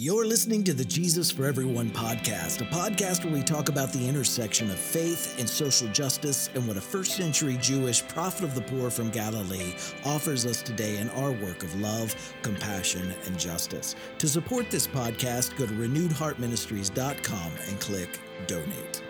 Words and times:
You're 0.00 0.26
listening 0.26 0.62
to 0.62 0.72
the 0.72 0.84
Jesus 0.84 1.28
for 1.28 1.44
Everyone 1.44 1.90
podcast, 1.90 2.60
a 2.60 2.64
podcast 2.66 3.24
where 3.24 3.34
we 3.34 3.42
talk 3.42 3.68
about 3.68 3.92
the 3.92 4.08
intersection 4.08 4.70
of 4.70 4.78
faith 4.78 5.36
and 5.40 5.48
social 5.48 5.88
justice 5.88 6.50
and 6.54 6.68
what 6.68 6.76
a 6.76 6.80
first 6.80 7.16
century 7.16 7.58
Jewish 7.60 8.06
prophet 8.06 8.44
of 8.44 8.54
the 8.54 8.60
poor 8.60 8.90
from 8.90 9.10
Galilee 9.10 9.74
offers 10.04 10.46
us 10.46 10.62
today 10.62 10.98
in 10.98 11.10
our 11.10 11.32
work 11.32 11.64
of 11.64 11.80
love, 11.80 12.14
compassion, 12.42 13.12
and 13.26 13.36
justice. 13.36 13.96
To 14.18 14.28
support 14.28 14.70
this 14.70 14.86
podcast, 14.86 15.56
go 15.56 15.66
to 15.66 15.72
renewedheartministries.com 15.72 17.52
and 17.66 17.80
click 17.80 18.20
donate. 18.46 19.02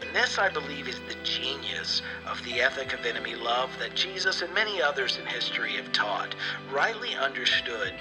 And 0.00 0.16
this, 0.16 0.38
I 0.38 0.48
believe, 0.48 0.88
is 0.88 1.00
the 1.06 1.16
genius 1.22 2.00
of 2.26 2.42
the 2.44 2.62
ethic 2.62 2.94
of 2.94 3.04
enemy 3.04 3.34
love 3.34 3.68
that 3.78 3.94
Jesus 3.94 4.40
and 4.40 4.54
many 4.54 4.80
others 4.80 5.18
in 5.18 5.26
history 5.26 5.72
have 5.72 5.92
taught. 5.92 6.34
Rightly 6.72 7.14
understood, 7.14 7.92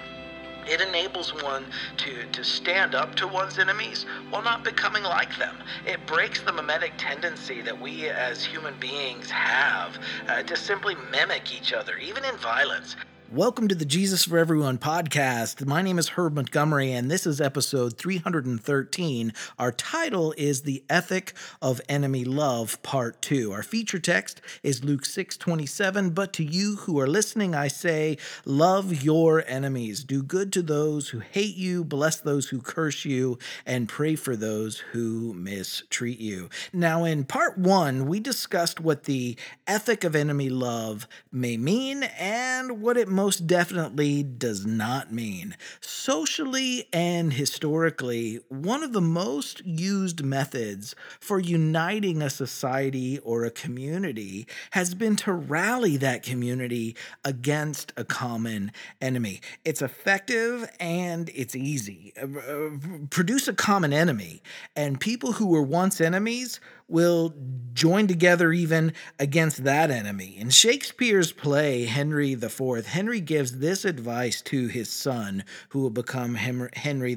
it 0.69 0.81
enables 0.81 1.33
one 1.43 1.65
to, 1.97 2.25
to 2.31 2.43
stand 2.43 2.95
up 2.95 3.15
to 3.15 3.27
one's 3.27 3.57
enemies 3.59 4.05
while 4.29 4.43
not 4.43 4.63
becoming 4.63 5.03
like 5.03 5.37
them. 5.37 5.55
It 5.85 6.05
breaks 6.05 6.41
the 6.41 6.53
mimetic 6.53 6.93
tendency 6.97 7.61
that 7.61 7.81
we 7.81 8.09
as 8.09 8.43
human 8.43 8.75
beings 8.79 9.29
have 9.29 9.99
uh, 10.27 10.43
to 10.43 10.55
simply 10.55 10.95
mimic 11.11 11.53
each 11.53 11.73
other, 11.73 11.97
even 11.97 12.23
in 12.25 12.37
violence. 12.37 12.95
Welcome 13.31 13.67
to 13.67 13.75
the 13.75 13.85
Jesus 13.85 14.25
for 14.25 14.39
Everyone 14.39 14.79
podcast. 14.79 15.63
My 15.63 15.83
name 15.83 15.99
is 15.99 16.09
Herb 16.09 16.33
Montgomery, 16.33 16.93
and 16.93 17.11
this 17.11 17.27
is 17.27 17.39
episode 17.39 17.95
313. 17.95 19.33
Our 19.59 19.71
title 19.71 20.33
is 20.35 20.63
The 20.63 20.83
Ethic 20.89 21.33
of 21.61 21.79
Enemy 21.87 22.25
Love, 22.25 22.81
Part 22.81 23.21
2. 23.21 23.51
Our 23.51 23.61
feature 23.61 23.99
text 23.99 24.41
is 24.63 24.83
Luke 24.83 25.05
6 25.05 25.37
27. 25.37 26.09
But 26.09 26.33
to 26.33 26.43
you 26.43 26.77
who 26.77 26.99
are 26.99 27.05
listening, 27.05 27.53
I 27.53 27.67
say, 27.67 28.17
Love 28.45 29.03
your 29.03 29.43
enemies, 29.45 30.03
do 30.03 30.23
good 30.23 30.51
to 30.53 30.63
those 30.63 31.09
who 31.09 31.19
hate 31.19 31.55
you, 31.55 31.83
bless 31.83 32.19
those 32.19 32.47
who 32.47 32.59
curse 32.59 33.05
you, 33.05 33.37
and 33.63 33.87
pray 33.87 34.15
for 34.15 34.35
those 34.35 34.79
who 34.79 35.35
mistreat 35.35 36.19
you. 36.19 36.49
Now, 36.73 37.03
in 37.03 37.25
Part 37.25 37.59
1, 37.59 38.07
we 38.07 38.19
discussed 38.19 38.79
what 38.79 39.03
the 39.03 39.37
ethic 39.67 40.03
of 40.03 40.15
enemy 40.15 40.49
love 40.49 41.07
may 41.31 41.57
mean 41.57 42.01
and 42.17 42.81
what 42.81 42.97
it 42.97 43.07
most 43.19 43.47
definitely 43.47 44.23
does 44.23 44.65
not 44.65 45.11
mean. 45.11 45.53
Socially 45.81 46.87
and 46.93 47.33
historically, 47.33 48.39
one 48.47 48.81
of 48.81 48.93
the 48.93 49.01
most 49.01 49.61
used 49.65 50.23
methods 50.23 50.95
for 51.19 51.37
uniting 51.37 52.21
a 52.21 52.29
society 52.29 53.19
or 53.19 53.43
a 53.43 53.51
community 53.51 54.47
has 54.71 54.95
been 54.95 55.17
to 55.17 55.33
rally 55.33 55.97
that 55.97 56.23
community 56.23 56.95
against 57.25 57.91
a 57.97 58.05
common 58.05 58.71
enemy. 59.01 59.41
It's 59.65 59.81
effective 59.81 60.71
and 60.79 61.29
it's 61.35 61.57
easy. 61.57 62.13
Uh, 62.15 62.27
uh, 62.39 62.69
produce 63.09 63.49
a 63.49 63.53
common 63.53 63.91
enemy, 63.91 64.41
and 64.77 64.97
people 64.97 65.33
who 65.33 65.47
were 65.47 65.61
once 65.61 65.99
enemies 65.99 66.61
will 66.89 67.33
join 67.73 68.07
together 68.07 68.51
even 68.51 68.93
against 69.19 69.63
that 69.63 69.91
enemy. 69.91 70.35
In 70.37 70.49
Shakespeare's 70.49 71.31
play, 71.31 71.85
Henry 71.85 72.33
IV, 72.33 72.85
Henry 72.87 73.21
gives 73.21 73.59
this 73.59 73.85
advice 73.85 74.41
to 74.43 74.67
his 74.67 74.89
son, 74.89 75.43
who 75.69 75.79
will 75.79 75.89
become 75.89 76.35
Henry 76.35 77.13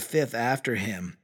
fifth 0.00 0.34
after 0.34 0.76
him. 0.76 1.16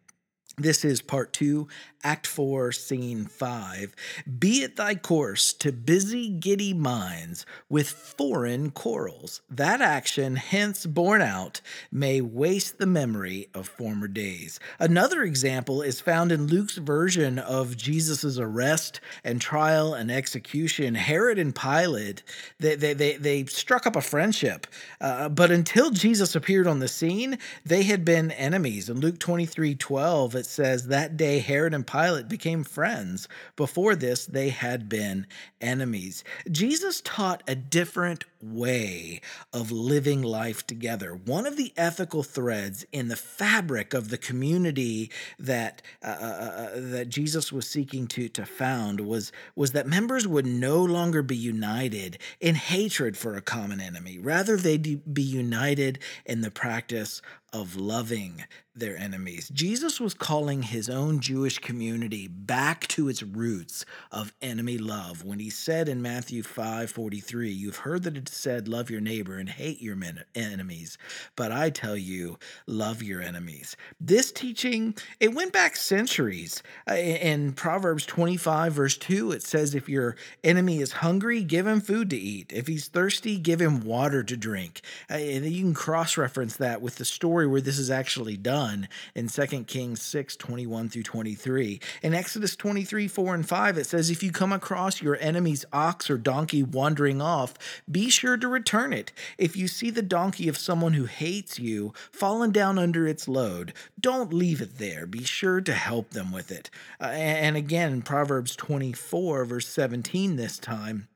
This 0.56 0.84
is 0.84 1.02
part 1.02 1.32
two, 1.32 1.66
Act 2.04 2.26
4, 2.26 2.70
Scene 2.70 3.24
5. 3.24 3.96
Be 4.38 4.62
it 4.62 4.76
thy 4.76 4.94
course 4.94 5.52
to 5.54 5.72
busy 5.72 6.28
giddy 6.28 6.74
minds 6.74 7.46
with 7.68 7.88
foreign 7.88 8.70
quarrels. 8.70 9.40
That 9.50 9.80
action, 9.80 10.36
hence 10.36 10.84
borne 10.84 11.22
out, 11.22 11.62
may 11.90 12.20
waste 12.20 12.78
the 12.78 12.86
memory 12.86 13.48
of 13.54 13.66
former 13.66 14.06
days. 14.06 14.60
Another 14.78 15.22
example 15.22 15.80
is 15.80 16.00
found 16.00 16.30
in 16.30 16.46
Luke's 16.46 16.76
version 16.76 17.38
of 17.38 17.76
Jesus' 17.76 18.38
arrest 18.38 19.00
and 19.24 19.40
trial 19.40 19.94
and 19.94 20.10
execution. 20.10 20.94
Herod 20.94 21.38
and 21.38 21.56
Pilate, 21.56 22.22
they, 22.60 22.76
they, 22.76 22.92
they, 22.92 23.16
they 23.16 23.44
struck 23.46 23.86
up 23.86 23.96
a 23.96 24.02
friendship, 24.02 24.66
uh, 25.00 25.30
but 25.30 25.50
until 25.50 25.90
Jesus 25.90 26.36
appeared 26.36 26.66
on 26.66 26.80
the 26.80 26.88
scene, 26.88 27.38
they 27.64 27.84
had 27.84 28.04
been 28.04 28.30
enemies. 28.30 28.90
In 28.90 29.00
Luke 29.00 29.18
23 29.18 29.74
12, 29.74 30.36
it 30.44 30.50
says, 30.50 30.88
That 30.88 31.16
day 31.16 31.38
Herod 31.38 31.72
and 31.72 31.86
Pilate 31.86 32.28
became 32.28 32.64
friends. 32.64 33.28
Before 33.56 33.94
this, 33.94 34.26
they 34.26 34.50
had 34.50 34.90
been 34.90 35.26
enemies. 35.58 36.22
Jesus 36.50 37.00
taught 37.00 37.42
a 37.48 37.54
different 37.54 38.24
way 38.44 39.20
of 39.52 39.70
living 39.70 40.22
life 40.22 40.66
together. 40.66 41.14
One 41.14 41.46
of 41.46 41.56
the 41.56 41.72
ethical 41.76 42.22
threads 42.22 42.84
in 42.92 43.08
the 43.08 43.16
fabric 43.16 43.94
of 43.94 44.10
the 44.10 44.18
community 44.18 45.10
that 45.38 45.82
uh, 46.02 46.06
uh, 46.06 46.24
uh, 46.24 46.26
uh 46.26 46.70
that 46.74 47.08
Jesus 47.08 47.52
was 47.52 47.68
seeking 47.68 48.06
to 48.08 48.28
to 48.28 48.44
found 48.44 49.00
was 49.00 49.32
was 49.56 49.72
that 49.72 49.86
members 49.86 50.26
would 50.26 50.46
no 50.46 50.82
longer 50.82 51.22
be 51.22 51.36
united 51.36 52.18
in 52.40 52.54
hatred 52.54 53.16
for 53.16 53.36
a 53.36 53.42
common 53.42 53.80
enemy. 53.80 54.18
Rather, 54.18 54.56
they'd 54.56 55.12
be 55.12 55.22
united 55.22 55.98
in 56.26 56.40
the 56.40 56.50
practice 56.50 57.22
of 57.54 57.76
loving 57.76 58.44
their 58.74 58.96
enemies. 58.98 59.48
Jesus 59.50 60.00
was 60.00 60.12
calling 60.12 60.62
his 60.62 60.90
own 60.90 61.20
Jewish 61.20 61.60
community 61.60 62.26
back 62.26 62.88
to 62.88 63.08
its 63.08 63.22
roots 63.22 63.84
of 64.10 64.34
enemy 64.42 64.76
love 64.76 65.24
when 65.24 65.38
he 65.38 65.50
said 65.50 65.88
in 65.88 66.02
Matthew 66.02 66.42
5:43, 66.42 67.52
"You've 67.52 67.76
heard 67.76 68.02
that 68.02 68.16
said 68.34 68.68
love 68.68 68.90
your 68.90 69.00
neighbor 69.00 69.38
and 69.38 69.48
hate 69.48 69.80
your 69.80 69.96
enemies, 70.34 70.98
but 71.36 71.52
I 71.52 71.70
tell 71.70 71.96
you, 71.96 72.38
love 72.66 73.02
your 73.02 73.22
enemies." 73.22 73.76
This 74.00 74.32
teaching, 74.32 74.94
it 75.20 75.34
went 75.34 75.52
back 75.52 75.76
centuries. 75.76 76.62
In 76.88 77.52
Proverbs 77.52 78.06
25 78.06 78.72
verse 78.72 78.96
2, 78.96 79.32
it 79.32 79.42
says 79.42 79.74
if 79.74 79.88
your 79.88 80.16
enemy 80.42 80.80
is 80.80 80.92
hungry, 80.92 81.42
give 81.42 81.66
him 81.66 81.80
food 81.80 82.10
to 82.10 82.16
eat. 82.16 82.52
If 82.52 82.66
he's 82.66 82.88
thirsty, 82.88 83.38
give 83.38 83.60
him 83.60 83.80
water 83.80 84.22
to 84.22 84.36
drink. 84.36 84.80
And 85.08 85.44
you 85.44 85.62
can 85.62 85.74
cross-reference 85.74 86.56
that 86.56 86.80
with 86.80 86.96
the 86.96 87.04
story 87.04 87.46
where 87.46 87.60
this 87.60 87.78
is 87.78 87.90
actually 87.90 88.36
done 88.36 88.88
in 89.14 89.28
2 89.28 89.64
Kings 89.64 90.02
6 90.02 90.36
21 90.36 90.88
through 90.88 91.02
23. 91.02 91.80
In 92.02 92.14
Exodus 92.14 92.56
23 92.56 93.08
4 93.08 93.34
and 93.34 93.48
5, 93.48 93.78
it 93.78 93.86
says, 93.86 94.10
If 94.10 94.22
you 94.22 94.32
come 94.32 94.52
across 94.52 95.02
your 95.02 95.16
enemy's 95.20 95.64
ox 95.72 96.10
or 96.10 96.18
donkey 96.18 96.62
wandering 96.62 97.20
off, 97.20 97.54
be 97.90 98.10
sure 98.10 98.23
to 98.24 98.48
return 98.48 98.92
it. 98.92 99.12
If 99.38 99.56
you 99.56 99.68
see 99.68 99.90
the 99.90 100.02
donkey 100.02 100.48
of 100.48 100.56
someone 100.56 100.94
who 100.94 101.04
hates 101.04 101.58
you 101.58 101.92
fallen 102.10 102.50
down 102.50 102.78
under 102.78 103.06
its 103.06 103.28
load, 103.28 103.72
don't 104.00 104.32
leave 104.32 104.60
it 104.60 104.78
there. 104.78 105.06
Be 105.06 105.24
sure 105.24 105.60
to 105.60 105.74
help 105.74 106.10
them 106.10 106.32
with 106.32 106.50
it. 106.50 106.70
Uh, 107.00 107.06
and 107.06 107.56
again, 107.56 108.02
Proverbs 108.02 108.56
24, 108.56 109.44
verse 109.44 109.68
17, 109.68 110.36
this 110.36 110.58
time, 110.58 111.08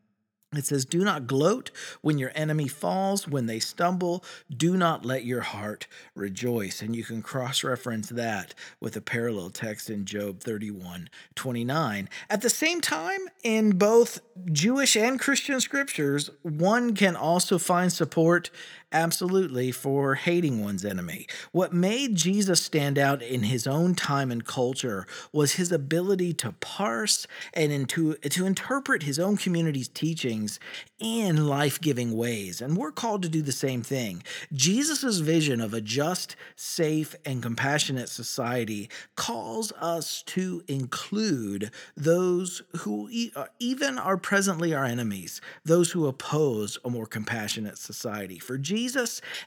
it 0.56 0.64
says, 0.64 0.86
Do 0.86 1.04
not 1.04 1.26
gloat 1.26 1.70
when 2.00 2.16
your 2.16 2.32
enemy 2.34 2.69
falls, 2.69 3.28
when 3.28 3.47
they 3.47 3.59
stumble. 3.59 4.25
Do 4.54 4.78
not 4.78 5.04
let 5.04 5.25
your 5.25 5.42
heart 5.42 5.86
rejoice. 6.14 6.81
And 6.81 6.97
you 6.97 7.04
can 7.04 7.20
cross 7.20 7.62
reference 7.62 8.09
that 8.09 8.54
with 8.81 8.97
a 8.97 9.03
parallel 9.03 9.50
text 9.50 9.91
in 9.91 10.06
Job 10.06 10.41
31 10.41 11.10
29. 11.34 12.09
At 12.31 12.41
the 12.41 12.48
same 12.48 12.81
time, 12.81 13.20
in 13.42 13.72
both 13.72 14.20
Jewish 14.50 14.97
and 14.97 15.20
Christian 15.20 15.60
scriptures, 15.60 16.31
one 16.42 16.94
can 16.94 17.15
also 17.15 17.59
find 17.59 17.92
support 17.92 18.50
absolutely 18.93 19.71
for 19.71 20.15
hating 20.15 20.62
one's 20.62 20.84
enemy. 20.84 21.26
What 21.53 21.72
made 21.72 22.15
Jesus 22.15 22.62
stand 22.62 22.99
out 22.99 23.22
in 23.22 23.44
his 23.44 23.66
own 23.66 23.94
time 23.94 24.31
and 24.31 24.44
culture 24.44 25.06
was 25.32 25.54
his 25.54 25.71
ability 25.72 26.32
to 26.34 26.53
parse 26.53 27.27
and 27.54 27.88
to, 27.91 28.15
to 28.15 28.47
interpret 28.47 29.03
his 29.03 29.19
own 29.19 29.37
community's 29.37 29.88
teachings 29.88 30.59
in 30.98 31.47
life 31.47 31.81
giving 31.81 32.16
ways. 32.16 32.60
And 32.60 32.77
we're 32.77 32.93
called 32.93 33.22
to 33.22 33.28
do 33.28 33.43
the 33.43 33.53
same 33.53 33.82
thing. 33.82 34.22
Jesus' 34.53 35.19
vision 35.19 35.60
of 35.60 35.75
a 35.75 35.81
just, 35.81 36.34
safe, 36.56 37.15
and 37.25 37.43
compassionate 37.43 38.09
society 38.09 38.89
calls 39.16 39.72
us 39.72 40.22
to 40.22 40.63
include 40.66 41.71
those 41.97 42.63
who 42.78 43.09
uh, 43.36 43.45
even 43.59 43.98
are 43.98 44.16
presently 44.16 44.74
our 44.74 44.84
enemies, 44.84 45.41
those 45.65 45.92
who 45.92 46.07
oppose 46.07 46.78
a 46.84 46.91
more 46.91 47.07
compassionate 47.07 47.78
society. 47.78 48.39
For 48.39 48.59
Jesus, 48.59 48.78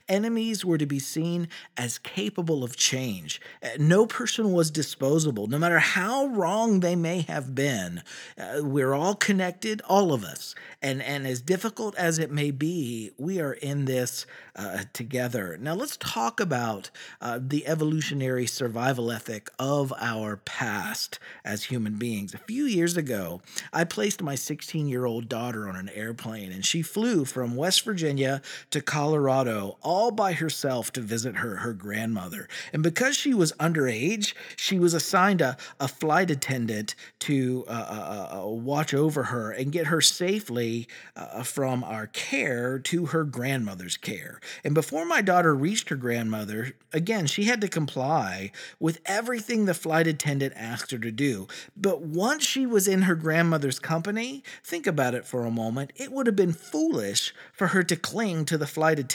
enemies 0.08 0.64
were 0.64 0.78
to 0.78 0.86
be 0.86 0.98
seen 0.98 1.48
as 1.76 1.98
capable 1.98 2.62
of 2.62 2.76
change. 2.76 3.40
Uh, 3.62 3.68
no 3.78 4.06
person 4.06 4.52
was 4.52 4.70
disposable, 4.70 5.46
no 5.46 5.58
matter 5.58 5.78
how 5.78 6.26
wrong 6.26 6.80
they 6.80 6.96
may 6.96 7.20
have 7.22 7.54
been. 7.54 8.02
Uh, 8.36 8.60
we're 8.62 8.92
all 8.92 9.14
connected, 9.14 9.80
all 9.88 10.12
of 10.12 10.24
us. 10.24 10.54
And, 10.82 11.02
and 11.02 11.26
as 11.26 11.40
difficult 11.40 11.96
as 11.96 12.18
it 12.18 12.30
may 12.30 12.50
be, 12.50 13.12
we 13.16 13.40
are 13.40 13.52
in 13.52 13.84
this 13.86 14.26
uh, 14.54 14.84
together. 14.92 15.56
Now, 15.60 15.74
let's 15.74 15.96
talk 15.96 16.40
about 16.40 16.90
uh, 17.20 17.38
the 17.40 17.66
evolutionary 17.66 18.46
survival 18.46 19.10
ethic 19.10 19.48
of 19.58 19.92
our 19.98 20.36
past 20.36 21.18
as 21.44 21.64
human 21.64 21.94
beings. 21.94 22.34
A 22.34 22.38
few 22.38 22.64
years 22.64 22.96
ago, 22.96 23.40
I 23.72 23.84
placed 23.84 24.22
my 24.22 24.34
16 24.34 24.88
year 24.88 25.06
old 25.06 25.28
daughter 25.28 25.68
on 25.68 25.76
an 25.76 25.88
airplane, 25.90 26.52
and 26.52 26.66
she 26.66 26.82
flew 26.82 27.24
from 27.24 27.56
West 27.56 27.84
Virginia 27.84 28.42
to 28.70 28.80
Colorado 28.80 29.21
all 29.28 30.10
by 30.10 30.32
herself 30.32 30.92
to 30.92 31.00
visit 31.00 31.36
her, 31.36 31.56
her 31.56 31.72
grandmother. 31.72 32.48
And 32.72 32.82
because 32.82 33.16
she 33.16 33.34
was 33.34 33.52
underage, 33.52 34.34
she 34.56 34.78
was 34.78 34.94
assigned 34.94 35.40
a, 35.40 35.56
a 35.78 35.88
flight 35.88 36.30
attendant 36.30 36.94
to 37.20 37.64
uh, 37.68 37.70
uh, 37.70 38.42
uh 38.42 38.48
watch 38.48 38.92
over 38.94 39.24
her 39.24 39.50
and 39.50 39.72
get 39.72 39.86
her 39.86 40.00
safely 40.00 40.88
uh, 41.16 41.42
from 41.42 41.84
our 41.84 42.06
care 42.08 42.78
to 42.78 43.06
her 43.06 43.24
grandmother's 43.24 43.96
care. 43.96 44.40
And 44.64 44.74
before 44.74 45.04
my 45.04 45.22
daughter 45.22 45.54
reached 45.54 45.88
her 45.90 45.96
grandmother, 45.96 46.72
again, 46.92 47.26
she 47.26 47.44
had 47.44 47.60
to 47.60 47.68
comply 47.68 48.50
with 48.80 49.00
everything 49.06 49.64
the 49.64 49.74
flight 49.74 50.06
attendant 50.06 50.54
asked 50.56 50.90
her 50.90 50.98
to 50.98 51.12
do. 51.12 51.46
But 51.76 52.02
once 52.02 52.44
she 52.44 52.66
was 52.66 52.88
in 52.88 53.02
her 53.02 53.14
grandmother's 53.14 53.78
company, 53.78 54.42
think 54.64 54.86
about 54.86 55.14
it 55.14 55.24
for 55.24 55.44
a 55.44 55.50
moment, 55.50 55.92
it 55.96 56.10
would 56.10 56.26
have 56.26 56.36
been 56.36 56.52
foolish 56.52 57.34
for 57.52 57.68
her 57.68 57.82
to 57.84 57.96
cling 57.96 58.44
to 58.46 58.58
the 58.58 58.66
flight 58.66 58.98
attendant. 58.98 59.11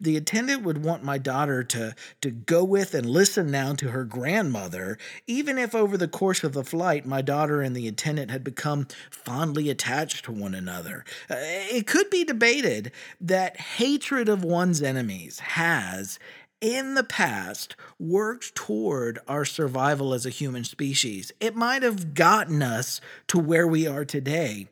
The 0.00 0.16
attendant 0.16 0.62
would 0.62 0.84
want 0.84 1.02
my 1.02 1.18
daughter 1.18 1.64
to, 1.64 1.94
to 2.20 2.30
go 2.30 2.64
with 2.64 2.94
and 2.94 3.06
listen 3.06 3.50
now 3.50 3.74
to 3.74 3.90
her 3.90 4.04
grandmother, 4.04 4.98
even 5.26 5.58
if 5.58 5.74
over 5.74 5.96
the 5.96 6.08
course 6.08 6.44
of 6.44 6.52
the 6.52 6.64
flight 6.64 7.06
my 7.06 7.22
daughter 7.22 7.60
and 7.60 7.74
the 7.74 7.88
attendant 7.88 8.30
had 8.30 8.44
become 8.44 8.86
fondly 9.10 9.70
attached 9.70 10.24
to 10.24 10.32
one 10.32 10.54
another. 10.54 11.04
Uh, 11.28 11.36
it 11.38 11.86
could 11.86 12.10
be 12.10 12.24
debated 12.24 12.92
that 13.20 13.58
hatred 13.58 14.28
of 14.28 14.44
one's 14.44 14.82
enemies 14.82 15.38
has 15.40 16.18
in 16.60 16.94
the 16.94 17.04
past 17.04 17.76
worked 17.98 18.54
toward 18.54 19.18
our 19.28 19.44
survival 19.44 20.14
as 20.14 20.24
a 20.24 20.30
human 20.30 20.64
species. 20.64 21.30
It 21.40 21.54
might 21.54 21.82
have 21.82 22.14
gotten 22.14 22.62
us 22.62 23.00
to 23.28 23.38
where 23.38 23.66
we 23.66 23.86
are 23.86 24.04
today. 24.04 24.68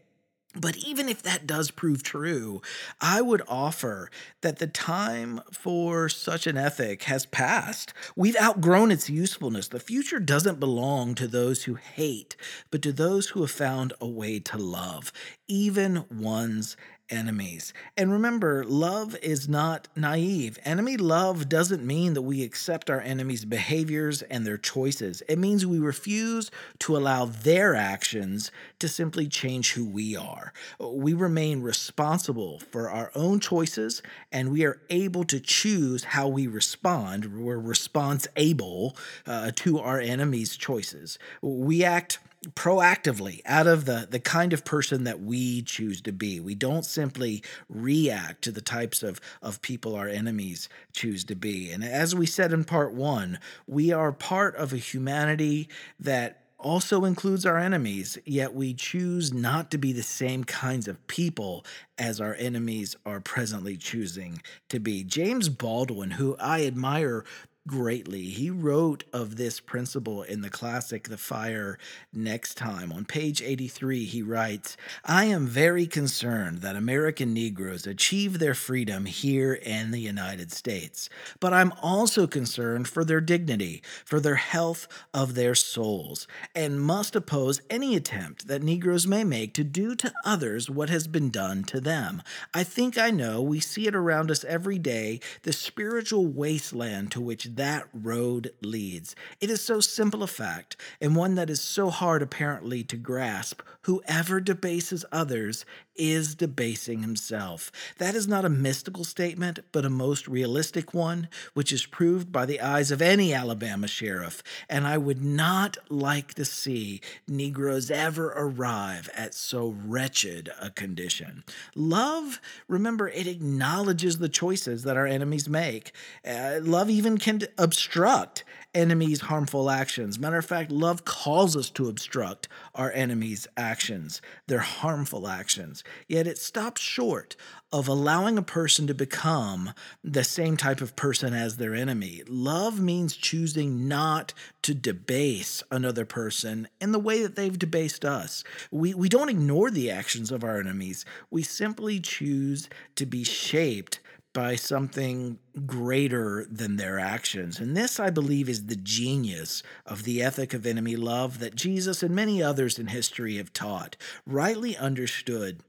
But 0.55 0.77
even 0.77 1.09
if 1.09 1.23
that 1.23 1.47
does 1.47 1.71
prove 1.71 2.03
true, 2.03 2.61
I 3.01 3.23
would 3.23 3.43
offer 3.49 4.11
that 4.43 4.59
the 4.59 4.67
time 4.67 5.41
for 5.51 6.11
such 6.11 6.47
an 6.47 6.59
ethic 6.59 7.05
has 7.05 7.25
passed. 7.25 7.95
We've 8.17 8.37
outgrown 8.37 8.91
its 8.91 9.09
usefulness. 9.09 9.69
The 9.69 9.81
future 9.81 10.21
doesn't 10.21 10.61
belong 10.61 11.15
to 11.15 11.27
those 11.27 11.65
who 11.65 11.75
hate, 11.77 12.37
but 12.71 12.83
to 12.83 12.93
those 12.93 13.29
who 13.29 13.41
have 13.41 13.51
found 13.51 13.95
a 13.99 14.07
way 14.07 14.41
to 14.41 14.59
love, 14.59 15.11
even 15.49 16.05
one's 16.11 16.77
enemies. 17.11 17.73
And 17.97 18.11
remember, 18.11 18.65
love 18.65 19.17
is 19.23 19.49
not 19.49 19.89
naive. 19.95 20.59
Enemy 20.65 20.97
love 20.97 21.49
doesn't 21.49 21.85
mean 21.85 22.15
that 22.15 22.23
we 22.23 22.43
accept 22.43 22.89
our 22.89 23.01
enemies' 23.01 23.45
behaviors 23.45 24.23
and 24.23 24.47
their 24.47 24.57
choices. 24.57 25.23
It 25.29 25.39
means 25.39 25.67
we 25.67 25.79
refuse 25.79 26.51
to 26.81 26.97
allow 26.97 27.27
their 27.27 27.75
actions 27.75 28.51
to 28.79 28.89
simply 28.89 29.29
change 29.29 29.73
who 29.73 29.87
we 29.87 30.17
are. 30.17 30.53
We 30.81 31.13
remain 31.13 31.63
responsible 31.63 32.61
for 32.71 32.89
our 32.91 33.11
own 33.15 33.41
choices 33.41 34.03
and 34.31 34.51
we 34.51 34.65
are 34.65 34.81
able 34.91 35.25
to 35.25 35.41
choose 35.41 36.05
how 36.05 36.29
we 36.29 36.47
respond. 36.47 37.45
We're 37.45 37.59
response 37.59 38.27
able 38.37 38.97
uh, 39.27 39.53
to 39.57 39.79
our 39.79 40.01
enemies' 40.01 40.57
choices. 40.57 41.19
We 41.43 41.85
act 41.85 42.19
proactively 42.51 43.41
out 43.47 43.67
of 43.67 43.85
the 43.85 44.09
the 44.11 44.19
kind 44.19 44.53
of 44.53 44.65
person 44.65 45.05
that 45.05 45.21
we 45.21 45.63
choose 45.63 46.01
to 46.03 46.13
be. 46.13 46.41
We 46.41 46.55
don't 46.55 46.85
simply 46.85 47.43
react 47.69 48.43
to 48.43 48.51
the 48.51 48.61
types 48.61 49.03
of 49.03 49.21
of 49.41 49.63
people 49.63 49.95
our 49.95 50.09
enemies 50.09 50.69
choose 50.93 51.25
to 51.25 51.37
be. 51.37 51.71
And 51.71 51.85
as 51.85 52.15
we 52.15 52.27
said 52.27 52.53
in 52.53 52.65
part 52.65 52.93
1, 52.93 53.39
we 53.67 53.93
are 53.93 54.13
part 54.13 54.57
of 54.57 54.73
a 54.73 54.79
humanity 54.79 55.69
that 56.01 56.43
also 56.63 57.05
includes 57.05 57.45
our 57.45 57.59
enemies, 57.59 58.17
yet 58.25 58.55
we 58.55 58.73
choose 58.73 59.33
not 59.33 59.71
to 59.71 59.79
be 59.79 59.93
the 59.93 60.03
same 60.03 60.45
kinds 60.45 60.89
of 60.89 61.07
people 61.09 61.65
as 61.99 62.21
our 62.21 62.35
enemies 62.37 62.97
are 63.05 63.21
presently 63.21 63.77
choosing 63.77 64.41
to 64.69 64.79
be. 64.79 65.05
James 65.05 65.49
Baldwin, 65.49 66.13
who 66.13 66.37
I 66.39 66.65
admire 66.65 67.25
greatly. 67.67 68.25
He 68.25 68.51
wrote 68.51 69.05
of 69.13 69.37
this 69.37 69.61
principle 69.61 70.23
in 70.23 70.41
the 70.41 70.51
classic 70.51 71.09
The 71.09 71.17
Fire 71.17 71.79
Next 72.13 72.57
Time. 72.57 72.93
On 72.93 73.05
page 73.05 73.41
83, 73.41 74.05
he 74.05 74.23
writes 74.23 74.77
I 75.05 75.27
am 75.27 75.47
very 75.47 75.87
concerned 75.87 76.59
that 76.59 76.75
American 76.75 77.33
Negroes 77.33 77.87
achieve 77.87 78.39
their 78.39 78.55
freedom 78.55 79.05
here 79.05 79.55
in 79.55 79.93
the 79.93 80.01
United 80.01 80.51
States, 80.51 81.09
but 81.39 81.53
I'm 81.53 81.73
also 81.81 82.27
concerned 82.27 82.89
for 82.89 83.05
their 83.05 83.21
dignity, 83.21 83.83
for 84.05 84.19
their 84.19 84.37
health 84.37 84.89
of 85.15 85.35
their 85.35 85.55
souls, 85.55 86.27
and 86.55 86.81
must 86.81 87.15
oppose 87.15 87.61
any 87.71 87.95
attempt 87.95 88.49
that 88.49 88.63
Negroes 88.63 89.07
may 89.07 89.23
make 89.23 89.55
to 89.55 89.65
do 89.65 89.95
to 89.97 90.13
others 90.25 90.69
what 90.69 90.91
has 90.91 91.07
been 91.07 91.31
done 91.31 91.63
to 91.65 91.81
them. 91.81 92.23
I 92.53 92.65
think 92.65 92.99
I 92.99 93.11
know, 93.11 93.41
we 93.41 93.61
see 93.61 93.87
it 93.87 93.95
around 93.95 94.31
us 94.31 94.45
every 94.45 94.79
day, 94.79 95.21
the 95.43 95.53
spiritual 95.53 96.27
wasteland 96.27 97.13
to 97.13 97.21
which 97.21 97.52
that 97.57 97.89
road 97.93 98.53
leads. 98.61 99.15
It 99.41 99.51
is 99.51 99.63
so 99.63 99.81
simple 99.81 100.23
a 100.23 100.27
fact, 100.27 100.77
and 101.01 101.17
one 101.17 101.35
that 101.35 101.51
is 101.51 101.61
so 101.61 101.91
hard 101.91 102.23
apparently 102.23 102.83
to 102.85 102.97
grasp. 102.97 103.63
Whoever 103.83 104.41
debases 104.41 105.05
others 105.11 105.65
is 105.97 106.35
debasing 106.35 107.03
himself. 107.03 107.71
That 107.99 108.15
is 108.15 108.27
not 108.27 108.45
a 108.45 108.51
mystical 108.51 109.05
statement, 109.05 109.61
but 109.73 109.85
a 109.85 109.91
most 109.91 110.27
realistic 110.29 110.95
one, 110.95 111.29
which 111.55 111.73
is 111.73 111.87
proved 111.87 112.33
by 112.33 112.47
the 112.47 112.61
eyes 112.61 112.91
of 112.91 113.03
any 113.03 113.33
Alabama 113.33 113.89
sheriff. 113.89 114.43
And 114.69 114.87
I 114.87 114.99
would 114.99 115.23
not 115.23 115.77
like 115.89 116.35
to 116.35 116.45
see 116.45 117.01
Negroes 117.29 117.91
ever 117.91 118.33
arrive 118.37 119.11
at 119.15 119.35
so 119.35 119.77
wretched 119.85 120.51
a 120.61 120.71
condition. 120.71 121.45
Love, 121.75 122.41
remember, 122.69 123.09
it 123.09 123.27
acknowledges 123.27 124.19
the 124.19 124.29
choices 124.29 124.83
that 124.85 124.97
our 124.97 125.07
enemies 125.07 125.49
make. 125.49 125.93
Uh, 126.27 126.59
love 126.63 126.91
even 126.91 127.19
can 127.19 127.43
obstruct 127.59 128.45
enemies' 128.75 129.23
harmful 129.23 129.71
actions. 129.71 130.19
Matter 130.19 130.39
of 130.39 130.47
fact, 130.47 130.71
love 130.71 131.05
calls 131.05 131.57
us 131.57 131.71
to 131.71 131.89
obstruct 131.89 132.49
our 132.75 132.91
enemies' 132.93 133.47
actions, 133.57 134.23
their 134.47 134.61
harmful 134.61 135.29
actions. 135.29 135.82
Yet 136.09 136.27
it 136.27 136.39
stops 136.39 136.81
short 136.81 137.37
of 137.73 137.89
allowing 137.89 138.37
a 138.37 138.43
person 138.43 138.87
to 138.87 138.95
become 138.95 139.73
the 140.05 140.25
same 140.25 140.57
type 140.57 140.81
of 140.81 140.97
person 140.97 141.33
as 141.33 141.57
their 141.57 141.75
enemy. 141.75 142.23
Love 142.29 142.81
means 142.81 143.17
choosing 143.17 143.89
not 143.89 144.35
to 144.63 144.75
debase 144.75 145.63
another 145.71 146.05
person 146.05 146.69
in 146.81 146.93
the 146.93 146.99
way 146.99 147.23
that 147.23 147.37
they've 147.37 147.59
debased 147.59 148.05
us. 148.05 148.45
We, 148.71 148.95
we 148.95 149.09
don't 149.09 149.31
ignore 149.31 149.71
the 149.71 149.91
actions 149.91 150.31
of 150.31 150.45
our 150.45 150.61
enemies, 150.61 151.05
we 151.31 151.43
simply 151.43 152.01
choose 152.01 152.69
to 152.97 153.07
be 153.07 153.25
shaped 153.25 154.01
by 154.33 154.57
something 154.57 155.39
greater 155.67 156.47
than 156.51 156.77
their 156.77 156.99
actions. 156.99 157.59
And 157.61 157.77
this, 157.77 158.01
I 158.01 158.11
believe, 158.11 158.49
is 158.49 158.67
the 158.67 158.77
genius 158.77 159.63
of 159.85 160.05
the 160.05 160.23
ethic 160.23 160.55
of 160.55 160.65
enemy 160.65 160.97
love 160.97 161.39
that 161.41 161.55
Jesus 161.55 162.03
and 162.03 162.15
many 162.15 162.43
others 162.43 162.79
in 162.79 162.87
history 162.87 163.37
have 163.37 163.53
taught. 163.53 163.97
Rightly 164.27 164.77
understood, 164.77 165.61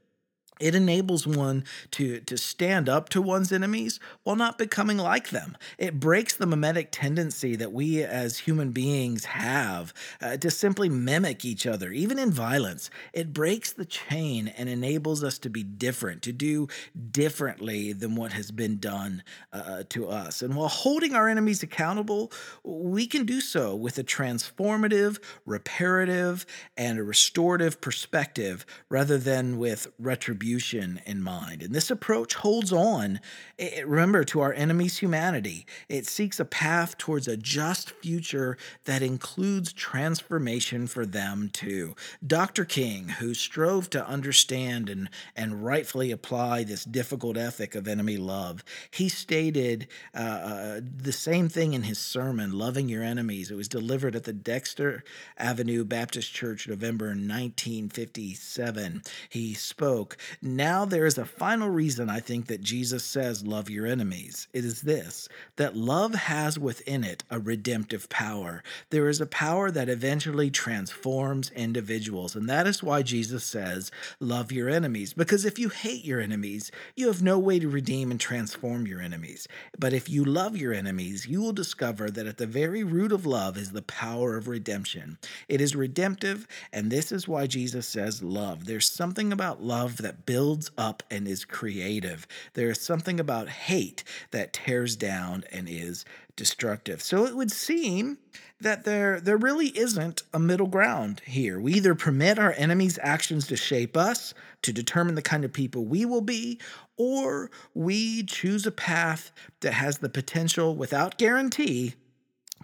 it 0.60 0.74
enables 0.74 1.26
one 1.26 1.64
to, 1.92 2.20
to 2.20 2.38
stand 2.38 2.88
up 2.88 3.08
to 3.08 3.20
one's 3.20 3.52
enemies 3.52 3.98
while 4.22 4.36
not 4.36 4.56
becoming 4.56 4.98
like 4.98 5.30
them. 5.30 5.56
It 5.78 5.98
breaks 5.98 6.36
the 6.36 6.46
mimetic 6.46 6.90
tendency 6.92 7.56
that 7.56 7.72
we 7.72 8.02
as 8.04 8.38
human 8.38 8.70
beings 8.70 9.24
have 9.24 9.92
uh, 10.22 10.36
to 10.36 10.50
simply 10.50 10.88
mimic 10.88 11.44
each 11.44 11.66
other, 11.66 11.90
even 11.90 12.18
in 12.20 12.30
violence. 12.30 12.88
It 13.12 13.32
breaks 13.32 13.72
the 13.72 13.84
chain 13.84 14.48
and 14.56 14.68
enables 14.68 15.24
us 15.24 15.38
to 15.40 15.50
be 15.50 15.64
different, 15.64 16.22
to 16.22 16.32
do 16.32 16.68
differently 17.10 17.92
than 17.92 18.14
what 18.14 18.32
has 18.32 18.52
been 18.52 18.78
done 18.78 19.24
uh, 19.52 19.82
to 19.88 20.08
us. 20.08 20.40
And 20.40 20.54
while 20.54 20.68
holding 20.68 21.14
our 21.14 21.28
enemies 21.28 21.64
accountable, 21.64 22.30
we 22.62 23.06
can 23.08 23.26
do 23.26 23.40
so 23.40 23.74
with 23.74 23.98
a 23.98 24.04
transformative, 24.04 25.18
reparative, 25.44 26.46
and 26.76 26.98
a 26.98 27.02
restorative 27.02 27.80
perspective 27.80 28.64
rather 28.88 29.18
than 29.18 29.58
with 29.58 29.88
retribution 29.98 30.43
retribution 30.44 31.00
in 31.06 31.22
mind. 31.22 31.62
And 31.62 31.74
this 31.74 31.90
approach 31.90 32.34
holds 32.34 32.72
on, 32.72 33.20
it, 33.56 33.86
remember, 33.86 34.24
to 34.24 34.40
our 34.40 34.52
enemy's 34.52 34.98
humanity. 34.98 35.66
It 35.88 36.06
seeks 36.06 36.38
a 36.38 36.44
path 36.44 36.98
towards 36.98 37.26
a 37.26 37.36
just 37.36 37.90
future 37.90 38.58
that 38.84 39.02
includes 39.02 39.72
transformation 39.72 40.86
for 40.86 41.06
them 41.06 41.50
too. 41.52 41.94
Dr. 42.26 42.64
King, 42.64 43.08
who 43.20 43.32
strove 43.32 43.88
to 43.90 44.06
understand 44.06 44.90
and, 44.90 45.08
and 45.34 45.64
rightfully 45.64 46.10
apply 46.10 46.64
this 46.64 46.84
difficult 46.84 47.36
ethic 47.36 47.74
of 47.74 47.88
enemy 47.88 48.16
love, 48.18 48.62
he 48.90 49.08
stated 49.08 49.88
uh, 50.14 50.18
uh, 50.18 50.80
the 50.96 51.12
same 51.12 51.48
thing 51.48 51.72
in 51.72 51.84
his 51.84 51.98
sermon, 51.98 52.52
Loving 52.52 52.88
Your 52.88 53.02
Enemies. 53.02 53.50
It 53.50 53.56
was 53.56 53.68
delivered 53.68 54.14
at 54.14 54.24
the 54.24 54.32
Dexter 54.32 55.04
Avenue 55.38 55.84
Baptist 55.84 56.34
Church, 56.34 56.68
November 56.68 57.06
1957. 57.06 59.02
He 59.30 59.54
spoke, 59.54 60.16
now 60.42 60.84
there 60.84 61.06
is 61.06 61.18
a 61.18 61.24
final 61.24 61.68
reason 61.68 62.10
I 62.10 62.20
think 62.20 62.46
that 62.46 62.60
Jesus 62.60 63.04
says, 63.04 63.46
Love 63.46 63.70
your 63.70 63.86
enemies. 63.86 64.48
It 64.52 64.64
is 64.64 64.82
this 64.82 65.28
that 65.56 65.76
love 65.76 66.14
has 66.14 66.58
within 66.58 67.04
it 67.04 67.24
a 67.30 67.38
redemptive 67.38 68.08
power. 68.08 68.62
There 68.90 69.08
is 69.08 69.20
a 69.20 69.26
power 69.26 69.70
that 69.70 69.88
eventually 69.88 70.50
transforms 70.50 71.50
individuals. 71.50 72.34
And 72.36 72.48
that 72.48 72.66
is 72.66 72.82
why 72.82 73.02
Jesus 73.02 73.44
says, 73.44 73.90
Love 74.20 74.52
your 74.52 74.68
enemies. 74.68 75.12
Because 75.12 75.44
if 75.44 75.58
you 75.58 75.68
hate 75.68 76.04
your 76.04 76.20
enemies, 76.20 76.70
you 76.96 77.06
have 77.08 77.22
no 77.22 77.38
way 77.38 77.58
to 77.58 77.68
redeem 77.68 78.10
and 78.10 78.20
transform 78.20 78.86
your 78.86 79.00
enemies. 79.00 79.46
But 79.78 79.92
if 79.92 80.08
you 80.08 80.24
love 80.24 80.56
your 80.56 80.72
enemies, 80.72 81.26
you 81.26 81.40
will 81.40 81.52
discover 81.52 82.10
that 82.10 82.26
at 82.26 82.38
the 82.38 82.46
very 82.46 82.84
root 82.84 83.12
of 83.12 83.26
love 83.26 83.56
is 83.56 83.72
the 83.72 83.82
power 83.82 84.36
of 84.36 84.48
redemption. 84.48 85.18
It 85.48 85.60
is 85.60 85.76
redemptive, 85.76 86.46
and 86.72 86.90
this 86.90 87.12
is 87.12 87.28
why 87.28 87.46
Jesus 87.46 87.86
says 87.86 88.22
love. 88.22 88.66
There's 88.66 88.90
something 88.90 89.32
about 89.32 89.62
love 89.62 89.98
that 89.98 90.23
builds 90.26 90.70
up 90.76 91.02
and 91.10 91.26
is 91.26 91.44
creative. 91.44 92.26
There 92.54 92.70
is 92.70 92.80
something 92.80 93.20
about 93.20 93.48
hate 93.48 94.04
that 94.30 94.52
tears 94.52 94.96
down 94.96 95.44
and 95.52 95.68
is 95.68 96.04
destructive. 96.36 97.02
So 97.02 97.26
it 97.26 97.36
would 97.36 97.50
seem 97.50 98.18
that 98.60 98.84
there 98.84 99.20
there 99.20 99.36
really 99.36 99.68
isn't 99.78 100.22
a 100.32 100.38
middle 100.38 100.66
ground 100.66 101.20
here. 101.24 101.60
We 101.60 101.74
either 101.74 101.94
permit 101.94 102.38
our 102.38 102.54
enemies' 102.56 102.98
actions 103.02 103.46
to 103.48 103.56
shape 103.56 103.96
us, 103.96 104.34
to 104.62 104.72
determine 104.72 105.14
the 105.14 105.22
kind 105.22 105.44
of 105.44 105.52
people 105.52 105.84
we 105.84 106.04
will 106.04 106.20
be, 106.20 106.60
or 106.96 107.50
we 107.74 108.22
choose 108.24 108.66
a 108.66 108.72
path 108.72 109.32
that 109.60 109.74
has 109.74 109.98
the 109.98 110.08
potential 110.08 110.74
without 110.74 111.18
guarantee 111.18 111.94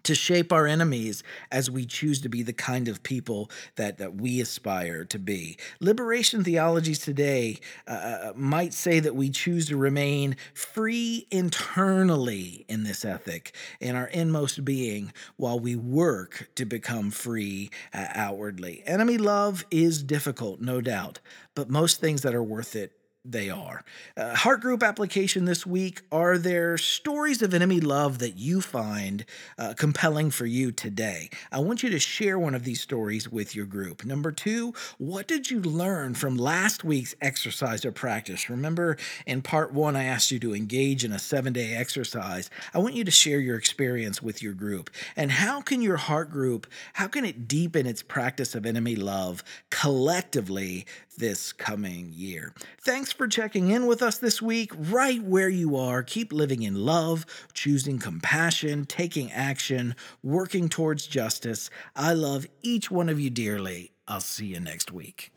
to 0.04 0.14
shape 0.14 0.52
our 0.52 0.66
enemies 0.66 1.23
as 1.50 1.71
we 1.71 1.85
choose 1.85 2.21
to 2.21 2.28
be 2.28 2.42
the 2.42 2.52
kind 2.52 2.88
of 2.88 3.02
people 3.02 3.50
that, 3.76 3.99
that 3.99 4.14
we 4.16 4.40
aspire 4.40 5.04
to 5.04 5.19
be. 5.19 5.57
Liberation 5.80 6.45
theologies 6.45 6.99
today 6.99 7.59
uh, 7.87 7.90
uh, 7.90 8.33
might 8.35 8.73
say 8.73 9.00
that 9.00 9.14
we 9.14 9.30
choose 9.30 9.69
to 9.69 9.76
remain 9.76 10.37
free 10.54 11.26
internally 11.30 12.64
in 12.69 12.85
this 12.85 13.04
ethic, 13.04 13.54
in 13.80 13.97
our 13.97 14.09
inmost 14.09 14.64
being, 14.64 15.12
while 15.37 15.59
we 15.59 15.76
work 15.76 16.50
to 16.54 16.64
become 16.64 17.11
free 17.11 17.71
uh, 17.92 18.07
outwardly. 18.14 18.83
Enemy 18.87 19.19
love 19.19 19.64
is 19.71 20.02
difficult, 20.02 20.61
no 20.61 20.80
doubt, 20.80 21.21
but 21.54 21.71
most 21.71 22.00
things 22.00 22.23
that 22.23 22.35
are 22.35 22.42
worth 22.42 22.76
it 22.76 23.00
they 23.25 23.50
are. 23.50 23.85
Uh, 24.17 24.35
heart 24.35 24.62
group 24.62 24.83
application 24.83 25.45
this 25.45 25.67
week. 25.67 26.00
Are 26.11 26.39
there 26.39 26.79
stories 26.79 27.43
of 27.43 27.53
enemy 27.53 27.79
love 27.79 28.19
that 28.19 28.39
you 28.39 28.62
find 28.62 29.27
uh, 29.59 29.75
compelling 29.77 30.31
for 30.31 30.47
you 30.47 30.73
today? 30.73 31.29
I 31.53 31.59
want 31.59 31.83
you 31.83 31.91
to 31.91 31.99
share 31.99 32.39
one 32.39 32.55
of 32.55 32.65
these 32.65 32.81
stories 32.81 33.31
with 33.31 33.55
your 33.55 33.67
group. 33.67 34.07
Number 34.07 34.33
two, 34.33 34.73
what 34.97 35.29
did 35.29 35.50
you 35.50 35.61
learn 35.61 36.15
from 36.15 36.39
last 36.39 36.83
week's 36.83 37.15
exercise 37.21 37.85
or 37.85 37.93
practice? 37.93 38.49
Remember 38.49 38.97
in 39.27 39.43
part 39.43 39.75
one, 39.75 39.97
I 39.97 40.05
asked 40.05 40.31
you 40.31 40.39
to 40.41 40.55
engage 40.55 41.05
in 41.05 41.12
a 41.12 41.19
seven 41.19 41.53
day 41.53 41.75
exercise. 41.75 42.49
I 42.73 42.79
want 42.79 42.95
you 42.95 43.05
to 43.05 43.11
share 43.11 43.41
your 43.41 43.57
experience 43.57 44.23
with 44.23 44.43
your 44.43 44.55
group. 44.55 44.89
And 45.15 45.31
how 45.31 45.61
can 45.61 45.83
your 45.83 45.99
heart 45.99 46.31
group, 46.31 46.67
how 46.95 47.07
can 47.07 47.27
it 47.27 47.47
deepen 47.47 47.87
its 47.87 48.03
practice 48.03 48.55
of 48.55 48.65
enemy 48.65 48.97
love 48.97 49.45
collectively 49.69 50.87
this 51.19 51.53
coming 51.53 52.12
year? 52.15 52.55
Thanks 52.81 53.10
Thanks 53.11 53.19
for 53.19 53.26
checking 53.26 53.71
in 53.71 53.87
with 53.87 54.02
us 54.02 54.19
this 54.19 54.40
week, 54.40 54.71
right 54.73 55.21
where 55.21 55.49
you 55.49 55.75
are. 55.76 56.05
Keep 56.05 56.33
living 56.33 56.62
in 56.62 56.76
love, 56.76 57.26
choosing 57.52 57.99
compassion, 57.99 58.85
taking 58.85 59.33
action, 59.33 59.97
working 60.23 60.69
towards 60.69 61.09
justice. 61.09 61.71
I 61.97 62.12
love 62.12 62.47
each 62.62 62.88
one 62.88 63.09
of 63.09 63.19
you 63.19 63.29
dearly. 63.29 63.90
I'll 64.07 64.21
see 64.21 64.47
you 64.47 64.61
next 64.61 64.93
week. 64.93 65.33